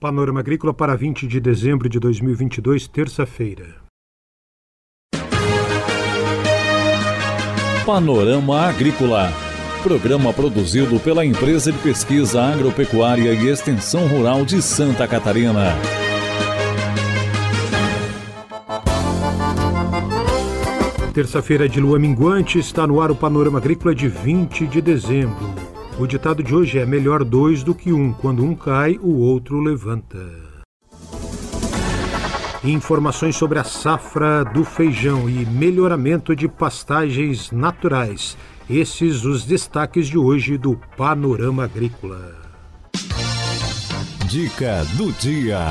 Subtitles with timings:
[0.00, 3.82] Panorama Agrícola para 20 de dezembro de 2022, terça-feira.
[7.84, 9.32] Panorama Agrícola.
[9.82, 15.74] Programa produzido pela Empresa de Pesquisa Agropecuária e Extensão Rural de Santa Catarina.
[21.12, 25.68] Terça-feira de lua minguante está no ar o Panorama Agrícola de 20 de dezembro.
[25.98, 28.12] O ditado de hoje é melhor dois do que um.
[28.12, 30.16] Quando um cai, o outro levanta.
[32.62, 38.38] Informações sobre a safra do feijão e melhoramento de pastagens naturais.
[38.70, 42.32] Esses os destaques de hoje do Panorama Agrícola.
[44.28, 45.66] Dica do dia.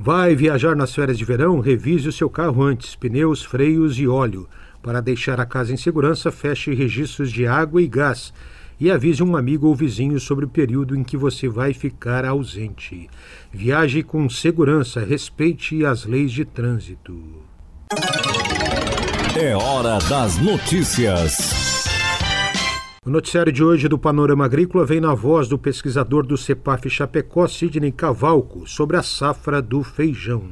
[0.00, 1.60] Vai viajar nas férias de verão?
[1.60, 4.48] Revise o seu carro antes, pneus, freios e óleo.
[4.82, 8.32] Para deixar a casa em segurança, feche registros de água e gás
[8.78, 13.08] e avise um amigo ou vizinho sobre o período em que você vai ficar ausente.
[13.52, 17.16] Viaje com segurança, respeite as leis de trânsito.
[19.36, 21.62] É hora das notícias.
[23.04, 27.48] O noticiário de hoje do Panorama Agrícola vem na voz do pesquisador do CEPAF Chapecó,
[27.48, 30.44] Sidney Cavalco, sobre a safra do feijão.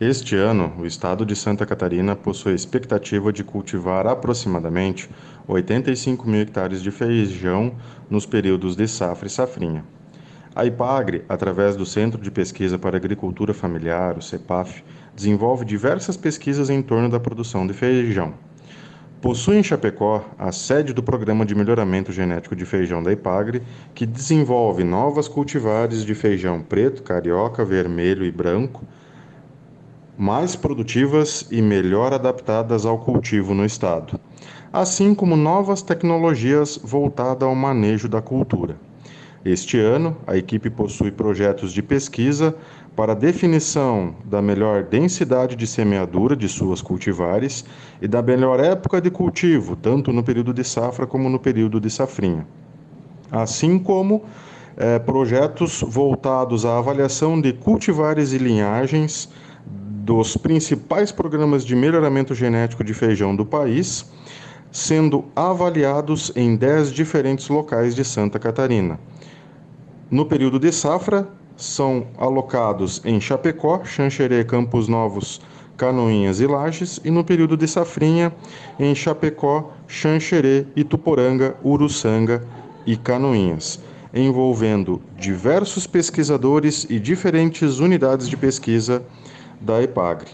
[0.00, 5.08] Este ano, o estado de Santa Catarina possui a expectativa de cultivar aproximadamente
[5.48, 7.72] 85 mil hectares de feijão
[8.10, 9.82] nos períodos de safra e safrinha.
[10.54, 14.84] A IPAGRE, através do Centro de Pesquisa para Agricultura Familiar, o CEPAF,
[15.16, 18.34] desenvolve diversas pesquisas em torno da produção de feijão.
[19.22, 23.62] Possui em Chapecó a sede do Programa de Melhoramento Genético de Feijão da IPAGRE,
[23.94, 28.84] que desenvolve novas cultivares de feijão preto, carioca, vermelho e branco,
[30.16, 34.20] mais produtivas e melhor adaptadas ao cultivo no estado,
[34.72, 38.76] assim como novas tecnologias voltadas ao manejo da cultura.
[39.44, 42.54] Este ano, a equipe possui projetos de pesquisa
[42.94, 47.64] para definição da melhor densidade de semeadura de suas cultivares
[48.02, 51.88] e da melhor época de cultivo, tanto no período de safra como no período de
[51.88, 52.44] safrinha.
[53.30, 54.24] Assim como
[54.76, 59.30] eh, projetos voltados à avaliação de cultivares e linhagens
[59.64, 64.10] dos principais programas de melhoramento genético de feijão do país,
[64.70, 68.98] sendo avaliados em 10 diferentes locais de Santa Catarina.
[70.10, 75.40] No período de safra, são alocados em Chapecó, Xanxerê, Campos Novos,
[75.76, 78.32] Canoinhas e Lages, e no período de safrinha,
[78.78, 82.46] em Chapecó, Xanxerê, Ituporanga, Uruçanga
[82.86, 83.80] e Canoinhas,
[84.14, 89.02] envolvendo diversos pesquisadores e diferentes unidades de pesquisa
[89.60, 90.30] da EPAGRE.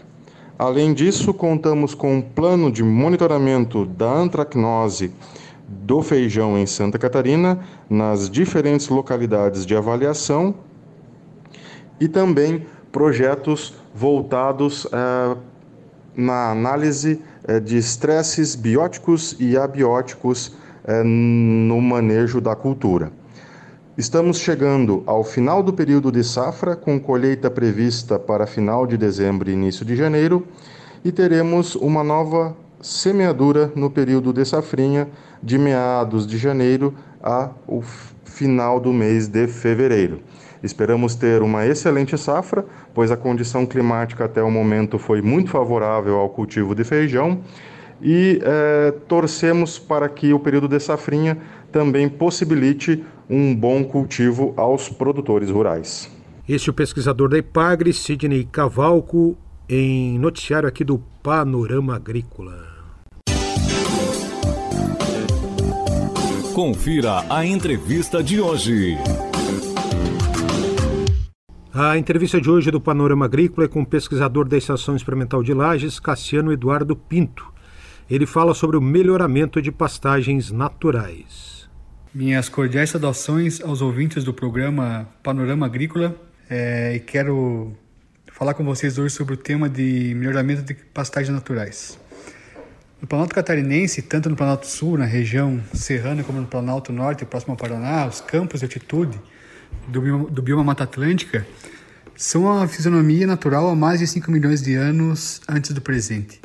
[0.57, 5.11] Além disso, contamos com um plano de monitoramento da antracnose
[5.67, 10.55] do feijão em Santa Catarina, nas diferentes localidades de avaliação
[11.99, 15.37] e também projetos voltados eh,
[16.15, 20.53] na análise eh, de estresses bióticos e abióticos
[20.85, 23.11] eh, no manejo da cultura.
[23.97, 29.49] Estamos chegando ao final do período de safra, com colheita prevista para final de dezembro
[29.49, 30.45] e início de janeiro,
[31.01, 35.07] e teremos uma nova semeadura no período de safrinha,
[35.41, 37.81] de meados de janeiro a o
[38.25, 40.19] final do mês de fevereiro.
[40.61, 46.17] Esperamos ter uma excelente safra, pois a condição climática até o momento foi muito favorável
[46.17, 47.39] ao cultivo de feijão
[48.01, 51.37] e é, torcemos para que o período de safrinha
[51.71, 56.11] também possibilite um bom cultivo aos produtores rurais.
[56.47, 59.35] Este é o pesquisador da IPAGRE, Sidney Cavalco,
[59.67, 62.75] em noticiário aqui do Panorama Agrícola.
[66.53, 68.95] Confira a entrevista de hoje.
[71.73, 75.53] A entrevista de hoje do Panorama Agrícola é com o pesquisador da Estação Experimental de
[75.53, 77.45] Lages, Cassiano Eduardo Pinto.
[78.09, 81.64] Ele fala sobre o melhoramento de pastagens naturais.
[82.15, 86.15] Minhas cordiais saudações aos ouvintes do programa Panorama Agrícola
[86.49, 87.75] é, e quero
[88.31, 91.99] falar com vocês hoje sobre o tema de melhoramento de pastagens naturais.
[93.01, 97.51] No Planalto Catarinense, tanto no Planalto Sul, na região serrana, como no Planalto Norte, próximo
[97.51, 99.19] ao Paraná, os campos de altitude
[99.89, 101.45] do bioma, do bioma Mata Atlântica
[102.15, 106.39] são a fisionomia natural há mais de 5 milhões de anos antes do presente.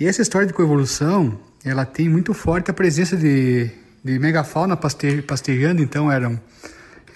[0.00, 3.70] E essa história de coevolução, ela tem muito forte a presença de
[4.02, 6.40] de megafauna paste, pastejando, então eram,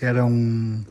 [0.01, 0.85] eram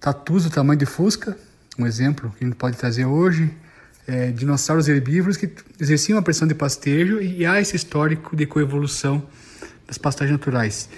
[0.00, 1.36] tatus do tamanho de fusca,
[1.78, 3.50] um exemplo que a gente pode trazer hoje,
[4.06, 5.50] é, dinossauros herbívoros que
[5.80, 9.22] exerciam a pressão de pastejo e há esse histórico de coevolução
[9.86, 10.88] das pastagens naturais.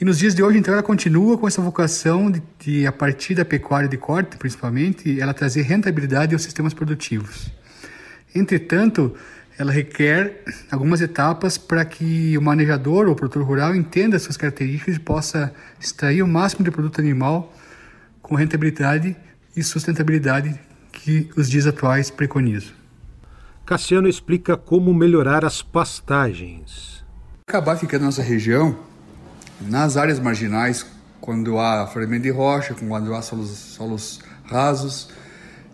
[0.00, 3.34] E nos dias de hoje, então, ela continua com essa vocação de, de, a partir
[3.34, 7.50] da pecuária de corte, principalmente, ela trazer rentabilidade aos sistemas produtivos.
[8.32, 9.14] Entretanto,
[9.58, 14.94] ela requer algumas etapas para que o manejador ou o produtor rural entenda suas características
[14.94, 17.52] e possa extrair o máximo de produto animal
[18.22, 19.16] com rentabilidade
[19.56, 20.58] e sustentabilidade
[20.92, 22.72] que os dias atuais preconizam.
[23.66, 27.04] Cassiano explica como melhorar as pastagens.
[27.48, 28.78] Acabar ficando na nossa região,
[29.60, 30.86] nas áreas marginais,
[31.20, 35.10] quando há floramento de rocha, quando há solos, solos rasos,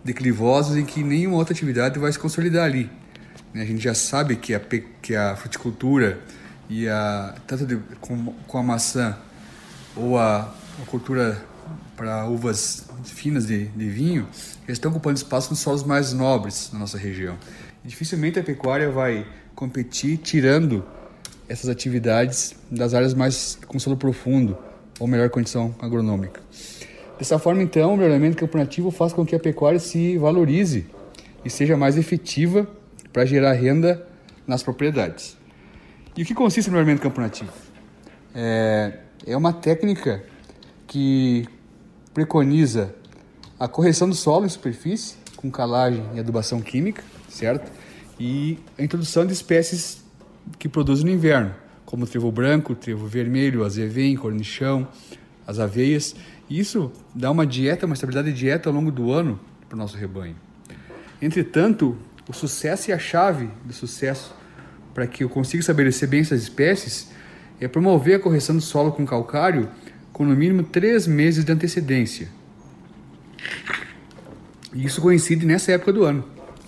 [0.02, 2.90] declivosos, em que nenhuma outra atividade vai se consolidar ali.
[3.54, 4.60] Né, a gente já sabe que a,
[5.00, 6.18] que a fruticultura
[6.68, 9.16] e a tanto de, com, com a maçã
[9.94, 10.52] ou a,
[10.82, 11.40] a cultura
[11.96, 14.26] para uvas finas de, de vinho,
[14.66, 17.38] eles estão ocupando espaço nos solos mais nobres na nossa região.
[17.84, 19.24] E dificilmente a pecuária vai
[19.54, 20.84] competir tirando
[21.48, 24.58] essas atividades das áreas mais com solo profundo
[24.98, 26.40] ou melhor condição agronômica.
[27.18, 30.86] Dessa forma, então, o melhoramento camponativo faz com que a pecuária se valorize
[31.44, 32.66] e seja mais efetiva
[33.14, 34.04] para gerar renda
[34.44, 35.38] nas propriedades.
[36.16, 37.52] E o que consiste no melhoramento camponativo?
[38.34, 40.24] É, é uma técnica
[40.88, 41.46] que
[42.12, 42.92] preconiza
[43.58, 47.70] a correção do solo em superfície com calagem e adubação química, certo?
[48.18, 50.04] E a introdução de espécies
[50.58, 51.54] que produzem no inverno,
[51.86, 54.88] como o trevo branco, o trevo vermelho, azevém, cornichão,
[55.46, 56.16] as aveias.
[56.50, 59.38] Isso dá uma dieta, uma estabilidade de dieta ao longo do ano
[59.68, 60.34] para o nosso rebanho.
[61.22, 61.96] Entretanto,
[62.28, 64.34] o sucesso e a chave do sucesso
[64.94, 67.08] para que eu consiga estabelecer bem essas espécies
[67.60, 69.68] é promover a correção do solo com calcário
[70.12, 72.28] com no mínimo três meses de antecedência.
[74.72, 76.24] E isso coincide nessa época do ano,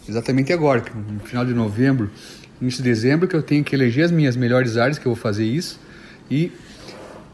[0.08, 2.10] exatamente agora, no final de novembro,
[2.60, 5.20] início de dezembro, que eu tenho que eleger as minhas melhores áreas que eu vou
[5.20, 5.80] fazer isso
[6.30, 6.52] e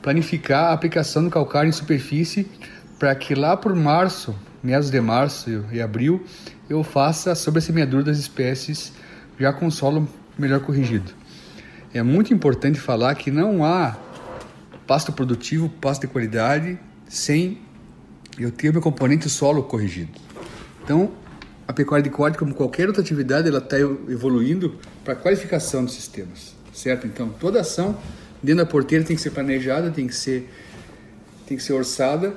[0.02, 2.46] planificar a aplicação do calcário em superfície
[2.98, 6.24] para que lá por março, meados de março e abril,
[6.72, 8.92] eu faça a sobressemeadura das espécies
[9.38, 10.08] já com solo
[10.38, 11.12] melhor corrigido.
[11.92, 13.96] É muito importante falar que não há
[14.86, 17.58] pasto produtivo, pasto de qualidade, sem
[18.38, 20.10] eu ter meu componente solo corrigido.
[20.82, 21.12] Então,
[21.69, 25.92] a pecuária de corte, como qualquer outra atividade, ela está evoluindo para a qualificação dos
[25.92, 27.06] sistemas, certo?
[27.06, 27.98] Então, toda ação
[28.42, 30.50] dentro da porteira tem que ser planejada, tem que ser,
[31.46, 32.34] tem que ser orçada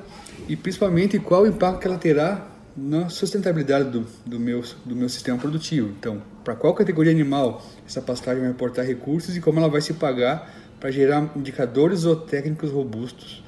[0.50, 5.08] e principalmente qual o impacto que ela terá na sustentabilidade do, do, meu, do meu
[5.08, 5.94] sistema produtivo.
[5.98, 9.94] Então, para qual categoria animal essa pastagem vai aportar recursos e como ela vai se
[9.94, 13.44] pagar para gerar indicadores ou técnicos robustos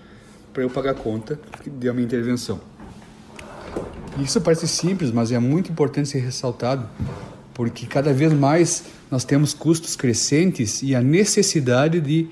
[0.54, 2.60] para eu pagar a conta da minha intervenção.
[4.20, 6.90] Isso parece simples, mas é muito importante ser ressaltado,
[7.54, 12.28] porque cada vez mais nós temos custos crescentes e a necessidade de,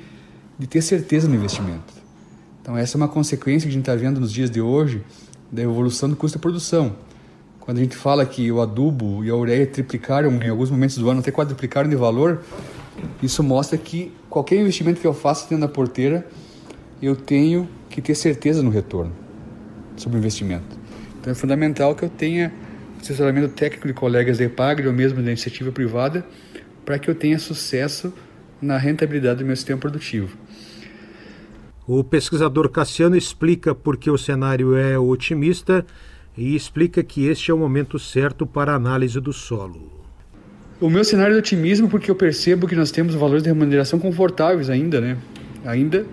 [0.58, 1.94] de ter certeza no investimento.
[2.62, 5.04] Então, essa é uma consequência que a gente está vendo nos dias de hoje
[5.56, 6.96] da evolução do custo de produção.
[7.60, 11.10] Quando a gente fala que o adubo e a ureia triplicaram em alguns momentos do
[11.10, 12.44] ano, até quadruplicaram de valor,
[13.24, 16.28] isso mostra que qualquer investimento que eu faça dentro da porteira,
[17.02, 19.12] eu tenho que ter certeza no retorno
[19.96, 20.78] sobre o investimento.
[21.20, 22.54] Então é fundamental que eu tenha
[23.02, 26.26] assessoramento técnico de colegas da EPAGRE ou mesmo da iniciativa privada
[26.84, 28.14] para que eu tenha sucesso
[28.62, 30.38] na rentabilidade do meu sistema produtivo.
[31.88, 35.86] O pesquisador Cassiano explica por que o cenário é otimista
[36.36, 40.04] e explica que este é o momento certo para a análise do solo.
[40.82, 44.68] O meu cenário é otimismo porque eu percebo que nós temos valores de remuneração confortáveis
[44.68, 45.16] ainda, né?
[45.64, 46.08] Ainda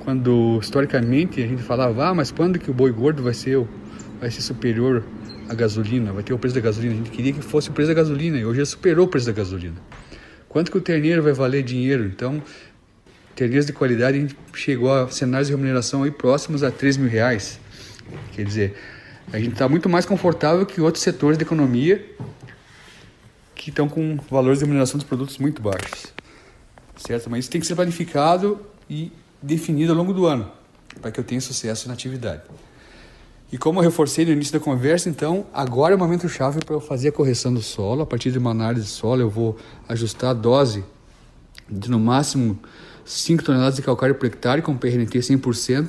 [0.00, 3.66] quando historicamente a gente falava, ah, mas quando que o boi gordo vai ser,
[4.20, 5.02] vai ser superior
[5.48, 6.92] à gasolina, vai ter o preço da gasolina?
[6.92, 9.24] A gente queria que fosse o preço da gasolina e hoje já superou o preço
[9.24, 9.76] da gasolina.
[10.50, 12.04] Quanto que o terneiro vai valer dinheiro?
[12.04, 12.42] Então,
[13.34, 17.08] terneiros de qualidade a gente chegou a cenários de remuneração aí próximos a 3 mil
[17.08, 17.58] reais.
[18.32, 18.76] Quer dizer,
[19.32, 22.04] a gente está muito mais confortável que outros setores da economia
[23.54, 26.12] que estão com valores de remuneração dos produtos muito baixos.
[26.96, 27.30] Certo?
[27.30, 29.10] Mas isso tem que ser planificado e
[29.42, 30.50] definido ao longo do ano,
[31.00, 32.42] para que eu tenha sucesso na atividade.
[33.50, 36.74] E como eu reforcei no início da conversa, então, agora é o momento chave para
[36.74, 38.02] eu fazer a correção do solo.
[38.02, 39.56] A partir de uma análise de solo, eu vou
[39.88, 40.84] ajustar a dose
[41.68, 42.58] de no máximo
[43.04, 45.88] 5 toneladas de calcário por hectare com PRNT 100%,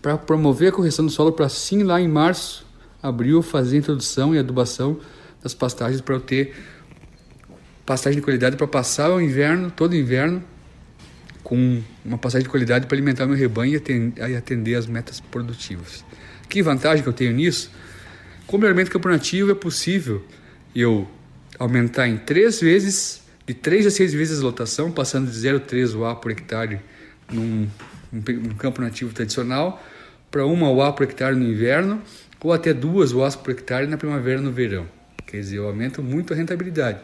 [0.00, 2.66] para promover a correção do solo para sim lá em março,
[3.02, 4.98] abril, fazer a introdução e adubação
[5.42, 6.54] das pastagens para eu ter
[7.86, 10.42] pastagem de qualidade para passar o inverno, todo o inverno,
[11.42, 16.04] com uma pastagem de qualidade para alimentar meu rebanho e atender as metas produtivas.
[16.48, 17.70] Que vantagem que eu tenho nisso?
[18.46, 20.24] Com o melhoramento camponativo é possível
[20.74, 21.08] eu
[21.58, 26.16] aumentar em três vezes, de três a seis vezes a lotação, passando de 0,3 UA
[26.16, 26.80] por hectare
[27.30, 27.68] num
[28.12, 29.82] um campo nativo tradicional,
[30.30, 32.02] para uma UA por hectare no inverno
[32.42, 34.86] ou até duas UAs por hectare na primavera e no verão.
[35.26, 37.00] Quer dizer, eu aumento muito a rentabilidade.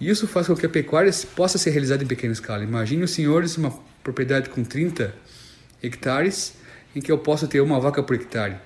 [0.00, 2.64] Isso faz com que a pecuária possa ser realizada em pequena escala.
[2.64, 5.14] Imagine os senhores uma propriedade com 30
[5.82, 6.54] hectares
[6.96, 8.56] em que eu posso ter uma vaca por hectare.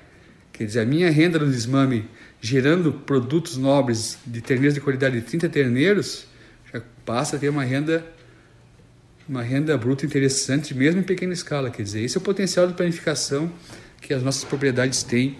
[0.52, 2.08] Quer dizer, a minha renda no desmame
[2.40, 6.26] gerando produtos nobres de terneiros de qualidade de 30 terneiros,
[7.08, 8.04] passa a ter uma renda
[9.26, 12.74] uma renda bruta interessante mesmo em pequena escala, quer dizer, esse é o potencial de
[12.74, 13.50] planificação
[14.00, 15.38] que as nossas propriedades têm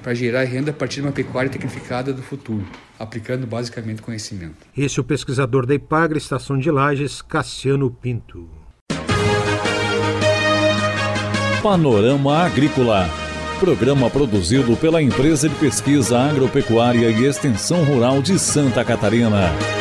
[0.00, 2.64] para gerar renda a partir de uma pecuária tecnificada do futuro,
[2.98, 4.56] aplicando basicamente conhecimento.
[4.76, 8.48] Esse é o pesquisador da Ipagre, Estação de Lages, Cassiano Pinto.
[11.60, 13.08] Panorama Agrícola.
[13.58, 19.77] Programa produzido pela Empresa de Pesquisa Agropecuária e Extensão Rural de Santa Catarina.